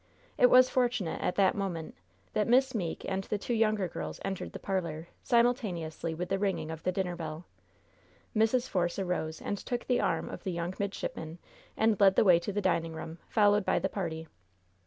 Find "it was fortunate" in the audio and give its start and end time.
0.35-1.21